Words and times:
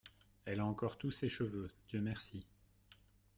Elle 0.45 0.61
a 0.61 0.65
encore 0.65 0.97
tous 0.97 1.11
ses 1.11 1.29
cheveux, 1.29 1.69
Dieu 1.89 2.01
merci! 2.01 2.43